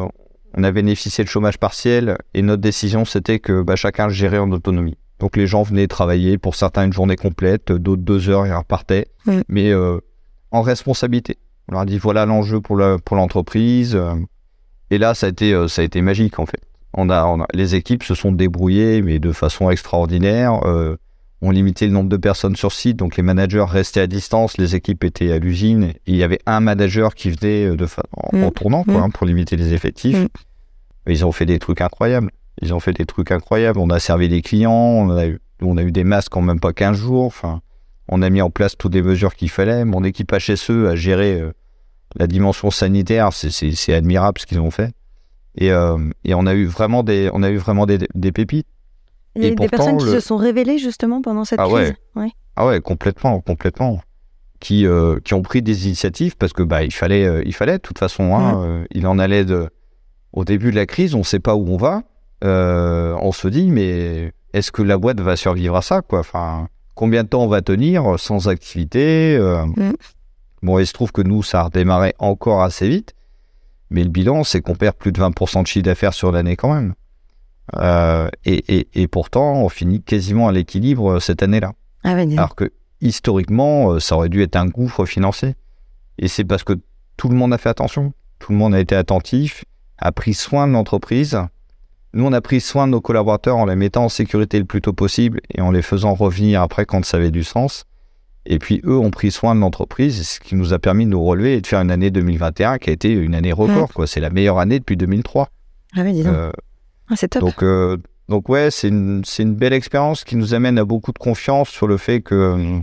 [0.54, 4.50] on a bénéficié de chômage partiel, et notre décision c'était que bah, chacun gérait en
[4.50, 4.96] autonomie.
[5.20, 9.06] Donc les gens venaient travailler, pour certains une journée complète, d'autres deux heures et repartaient,
[9.48, 9.98] mais euh,
[10.50, 11.38] en responsabilité.
[11.68, 13.94] On leur a dit voilà l'enjeu pour l'entreprise.
[13.94, 14.14] Euh,
[14.90, 16.60] et là, ça a, été, euh, ça a été magique en fait.
[16.94, 20.60] On a, les équipes se sont débrouillées, mais de façon extraordinaire.
[21.42, 24.74] On limitait le nombre de personnes sur site, donc les managers restaient à distance, les
[24.76, 25.94] équipes étaient à l'usine.
[26.06, 29.56] Il y avait un manager qui venait de en, en, tournant quoi, hein, pour limiter
[29.56, 30.26] les effectifs.
[31.06, 32.30] Ils ont fait des trucs incroyables.
[32.62, 33.78] Ils ont fait des trucs incroyables.
[33.78, 36.60] On a servi des clients, on a eu, on a eu des masques en même
[36.60, 37.24] pas 15 jours.
[37.24, 37.60] Enfin,
[38.08, 39.84] on a mis en place toutes les mesures qu'il fallait.
[39.84, 41.52] Mon équipe HSE a géré euh,
[42.16, 43.30] la dimension sanitaire.
[43.32, 44.92] C'est admirable ce qu'ils ont fait.
[45.56, 48.68] Et, euh, et, on a eu vraiment des, on a eu vraiment des, des pépites.
[49.36, 51.94] Il y a des personnes qui se sont révélées justement pendant cette ah crise.
[52.16, 52.30] Ouais.
[52.56, 54.00] Ah ouais, complètement, complètement.
[54.58, 57.82] Qui, euh, qui ont pris des initiatives parce que bah il fallait, il fallait de
[57.82, 58.34] toute façon.
[58.34, 59.70] Hein, il en allait de.
[60.32, 62.02] Au début de la crise, on ne sait pas où on va.
[62.44, 66.20] Euh, on se dit, mais est-ce que la boîte va survivre à ça quoi?
[66.20, 69.64] Enfin, Combien de temps on va tenir sans activité euh?
[69.64, 69.92] mm.
[70.62, 73.14] Bon, il se trouve que nous, ça a redémarré encore assez vite,
[73.88, 76.74] mais le bilan, c'est qu'on perd plus de 20% de chiffre d'affaires sur l'année quand
[76.74, 76.94] même.
[77.76, 81.72] Euh, et, pourtant, on finit quasiment à l'équilibre cette année-là.
[82.04, 85.54] Ah Alors que historiquement, ça aurait dû être un gouffre financier.
[86.18, 86.74] Et c'est parce que
[87.16, 89.64] tout le monde a fait attention, tout le monde a été attentif,
[89.98, 91.38] a pris soin de l'entreprise,
[92.12, 94.80] nous, on a pris soin de nos collaborateurs en les mettant en sécurité le plus
[94.80, 97.84] tôt possible et en les faisant revenir après quand ça avait du sens.
[98.46, 101.22] Et puis, eux ont pris soin de l'entreprise, ce qui nous a permis de nous
[101.22, 103.92] relever et de faire une année 2021 qui a été une année record.
[103.92, 104.06] Quoi.
[104.06, 105.50] C'est la meilleure année depuis 2003.
[105.94, 106.30] Ah disons.
[106.32, 106.50] Euh,
[107.10, 107.42] ah, c'est top.
[107.42, 107.96] Donc, euh,
[108.28, 111.86] donc ouais, c'est une, une, belle expérience qui nous amène à beaucoup de confiance sur
[111.86, 112.80] le fait que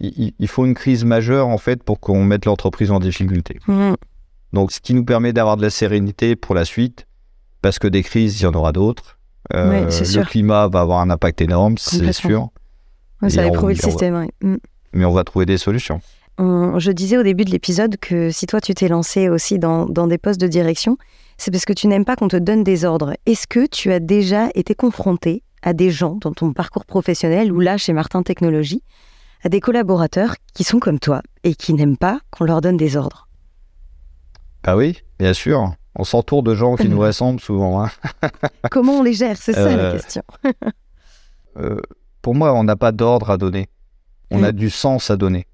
[0.00, 3.58] il, faut une crise majeure, en fait, pour qu'on mette l'entreprise en difficulté.
[3.66, 3.94] Mmh.
[4.52, 7.06] Donc, ce qui nous permet d'avoir de la sérénité pour la suite
[7.60, 9.18] parce que des crises, il y en aura d'autres.
[9.54, 12.50] Euh, le climat va avoir un impact énorme, c'est sûr.
[13.28, 14.26] ça va éprouver le système.
[14.42, 14.56] Mm.
[14.92, 16.00] Mais on va trouver des solutions.
[16.38, 20.06] je disais au début de l'épisode que si toi tu t'es lancé aussi dans, dans,
[20.06, 20.96] des postes de direction,
[21.38, 23.14] c'est parce que tu n'aimes pas qu'on te donne des ordres.
[23.26, 27.60] Est-ce que tu as déjà été confronté à des gens dans ton parcours professionnel ou
[27.60, 28.82] là chez Martin Technologies,
[29.42, 32.96] à des collaborateurs qui sont comme toi et qui n'aiment pas qu'on leur donne des
[32.96, 33.28] ordres?
[34.64, 37.84] Bah oui, bien sûr on s'entoure de gens qui nous ressemblent souvent.
[37.84, 37.90] Hein.
[38.70, 39.36] Comment on les gère?
[39.36, 40.22] C'est ça la euh, question.
[41.56, 41.80] Euh,
[42.22, 43.66] pour moi, on n'a pas d'ordre à donner.
[44.30, 44.56] On a mm.
[44.56, 45.44] du sens à donner.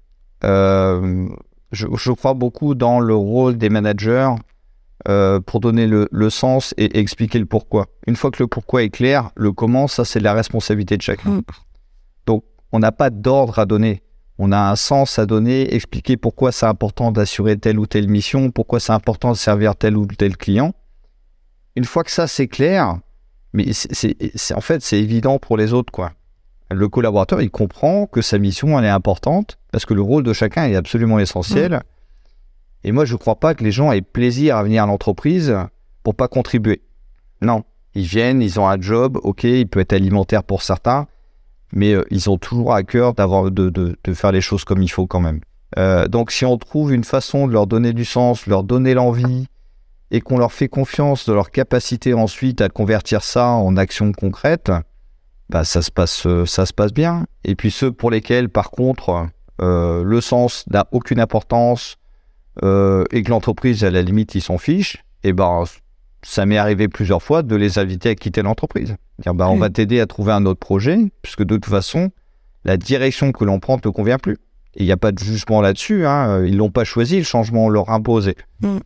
[0.43, 1.27] Euh,
[1.71, 4.29] je, crois beaucoup dans le rôle des managers
[5.03, 7.87] pour donner le, sens et expliquer le pourquoi.
[8.07, 11.29] Une fois que le pourquoi est clair, le comment, ça c'est la responsabilité de chacun.
[11.29, 11.41] Mm.
[12.25, 14.01] Donc, on n'a pas d'ordre à donner
[14.37, 18.51] on a un sens à donner, expliquer pourquoi c'est important d'assurer telle ou telle mission,
[18.51, 20.73] pourquoi c'est important de servir tel ou tel client.
[21.75, 22.99] Une fois que ça c'est clair,
[23.53, 26.11] mais c'est en fait c'est évident pour les autres quoi.
[26.71, 30.33] Le collaborateur il comprend que sa mission elle est importante parce que le rôle de
[30.33, 31.73] chacun est absolument essentiel.
[31.73, 31.81] Mmh.
[32.85, 35.57] Et moi je ne crois pas que les gens aient plaisir à venir à l'entreprise
[36.03, 36.83] pour pas contribuer.
[37.41, 37.63] Non,
[37.95, 41.07] ils viennent, ils ont un job, ok, il peut être alimentaire pour certains,
[41.73, 44.83] mais euh, ils ont toujours à cœur d'avoir de, de, de, faire les choses comme
[44.83, 45.41] il faut quand même.
[45.79, 49.47] Euh, donc si on trouve une façon de leur donner du sens, leur donner l'envie,
[50.11, 54.71] et qu'on leur fait confiance de leur capacité ensuite à convertir ça en action concrète,
[55.49, 57.25] bah ça se passe, euh, ça se passe bien.
[57.45, 61.97] Et puis ceux pour lesquels, par contre, le sens n'a aucune importance
[62.63, 65.63] euh, et que l'entreprise, à la limite, ils s'en fichent, et ben
[66.21, 68.95] ça m'est arrivé plusieurs fois de les inviter à quitter l'entreprise.
[69.19, 72.11] Dire, bah, on va t'aider à trouver un autre projet, puisque de toute façon,
[72.63, 74.37] la direction que l'on prend ne te convient plus.
[74.75, 76.05] Et il n'y a pas de jugement là-dessus.
[76.05, 76.43] Hein.
[76.43, 78.35] Ils l'ont pas choisi, le changement, on leur imposé.
[78.61, 78.79] Mm.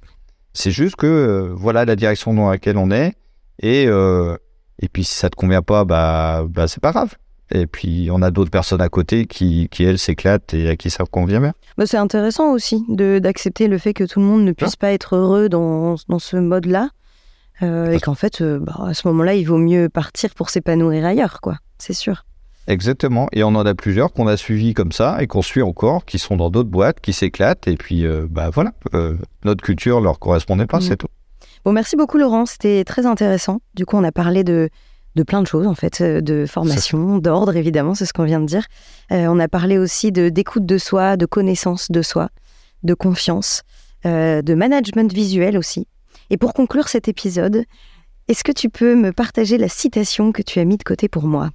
[0.53, 3.13] C'est juste que euh, voilà la direction dans laquelle on est.
[3.61, 4.35] Et, euh,
[4.79, 7.15] et puis si ça te convient pas, bah, bah c'est pas grave.
[7.51, 10.89] Et puis on a d'autres personnes à côté qui, qui elles, s'éclatent et à qui
[10.89, 11.53] ça convient bien.
[11.77, 15.15] Bah, c'est intéressant aussi d'accepter le fait que tout le monde ne puisse pas être
[15.15, 16.89] heureux dans, dans ce mode-là.
[17.61, 21.41] Euh, et qu'en fait, bah, à ce moment-là, il vaut mieux partir pour s'épanouir ailleurs,
[21.41, 21.57] quoi.
[21.77, 22.23] C'est sûr.
[22.69, 23.27] Exactement.
[23.33, 26.19] Et on en a plusieurs qu'on a suivis comme ça et qu'on suit encore, qui
[26.19, 27.67] sont dans d'autres boîtes, qui s'éclatent.
[27.67, 30.97] Et puis, euh, bah voilà, euh, notre culture leur correspondait pas, c'est mmh.
[30.97, 31.07] tout.
[31.65, 33.59] Bon, merci beaucoup Laurent, c'était très intéressant.
[33.73, 34.69] Du coup, on a parlé de,
[35.15, 38.39] de plein de choses en fait, euh, de formation, d'ordre évidemment, c'est ce qu'on vient
[38.39, 38.65] de dire.
[39.11, 42.29] on a parlé aussi de d'écoute de soi, de connaissance de soi,
[42.83, 43.63] de confiance,
[44.03, 45.87] de management visuel aussi.
[46.29, 47.63] Et pour conclure cet épisode,
[48.27, 51.23] est-ce que tu peux me partager la citation que tu as mis de côté pour
[51.23, 51.49] moi?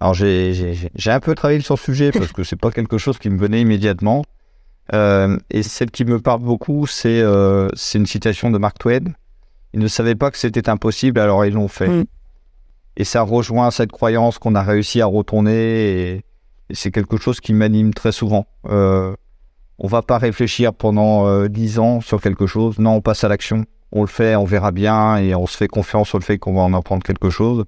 [0.00, 0.76] Alors j'ai
[1.06, 3.62] un peu travaillé sur le sujet parce que c'est pas quelque chose qui me venait
[3.62, 4.24] immédiatement.
[4.92, 9.14] Euh, et celle qui me parle beaucoup, c'est euh, une citation de Mark Twain.
[9.72, 11.88] Ils ne savaient pas que c'était impossible, alors ils l'ont fait.
[11.88, 12.04] Mm.
[12.96, 16.12] Et ça rejoint cette croyance qu'on a réussi à retourner.
[16.12, 16.24] Et,
[16.70, 18.46] c'est quelque chose qui m'anime très souvent.
[18.66, 19.14] Euh,
[19.78, 22.78] on va pas réfléchir pendant euh, dix ans sur quelque chose.
[22.78, 23.64] Non, on passe à l'action.
[23.92, 26.54] On le fait, on verra bien et on se fait confiance sur le fait qu'on
[26.54, 27.64] va en apprendre quelque chose.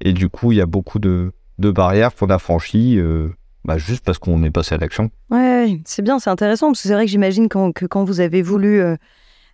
[0.00, 3.28] Et du coup, il y a beaucoup de, barrières qu'on a franchies euh,
[3.64, 5.10] bah, juste parce qu'on est passé à l'action.
[5.30, 8.42] Ouais, c'est bien, c'est intéressant, parce que c'est vrai que j'imagine que quand vous avez
[8.42, 8.82] voulu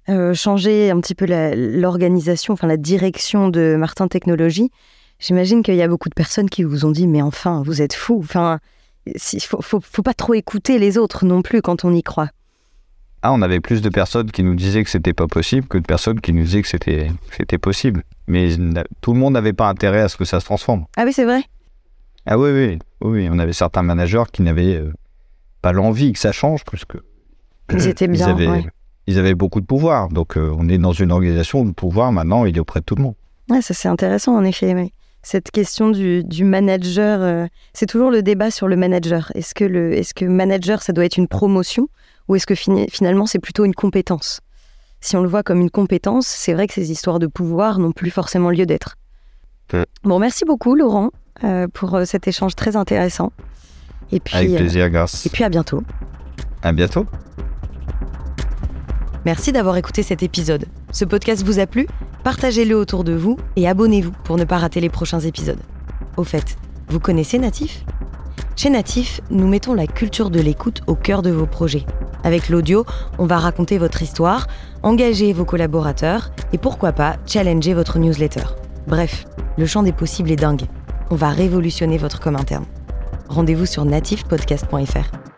[0.08, 4.70] euh, changer un petit peu l'organisation, enfin la direction de Martin Technologies,
[5.18, 7.94] j'imagine qu'il y a beaucoup de personnes qui vous ont dit mais enfin, vous êtes
[7.94, 8.60] fou, enfin,
[9.06, 12.30] il faut, faut, faut, pas trop écouter les autres non plus quand on y croit.
[13.22, 15.86] Ah, on avait plus de personnes qui nous disaient que c'était pas possible que de
[15.86, 18.04] personnes qui nous disaient que c'était possible.
[18.28, 18.50] Mais
[19.00, 20.84] tout le monde n'avait pas intérêt à ce que ça se transforme.
[20.96, 21.42] Ah oui, c'est vrai
[22.26, 24.92] ah oui, oui, oui, on avait certains managers qui n'avaient euh,
[25.62, 26.96] pas l'envie que ça change, puisque
[27.72, 28.26] ils étaient bien.
[28.26, 28.66] Ils avaient,
[29.06, 30.08] ils avaient beaucoup de pouvoir.
[30.08, 32.84] Donc euh, on est dans une organisation où le pouvoir maintenant il est auprès de
[32.84, 33.14] tout le monde.
[33.48, 34.92] Ouais, ça c'est intéressant en effet.
[35.22, 39.32] Cette question du, du manager, euh, c'est toujours le débat sur le manager.
[39.34, 41.88] Est-ce que le, est-ce que manager ça doit être une promotion
[42.28, 44.40] ou est-ce que finalement c'est plutôt une compétence?
[45.00, 47.92] Si on le voit comme une compétence, c'est vrai que ces histoires de pouvoir n'ont
[47.92, 48.96] plus forcément lieu d'être.
[50.04, 51.10] Bon, merci beaucoup Laurent.
[51.44, 53.30] Euh, pour cet échange très intéressant.
[54.12, 55.82] Et puis, Avec plaisir, euh, Et puis à bientôt.
[56.62, 57.06] À bientôt.
[59.26, 60.66] Merci d'avoir écouté cet épisode.
[60.92, 61.88] Ce podcast vous a plu?
[62.22, 65.58] Partagez-le autour de vous et abonnez-vous pour ne pas rater les prochains épisodes.
[66.16, 66.56] Au fait,
[66.90, 67.84] vous connaissez Natif?
[68.54, 71.84] Chez Natif, nous mettons la culture de l'écoute au cœur de vos projets.
[72.22, 72.86] Avec l'audio,
[73.18, 74.46] on va raconter votre histoire,
[74.84, 78.44] engager vos collaborateurs et pourquoi pas challenger votre newsletter.
[78.86, 79.24] Bref,
[79.58, 80.66] le champ des possibles est dingue
[81.10, 82.66] on va révolutionner votre com interne.
[83.28, 85.35] Rendez-vous sur natifpodcast.fr.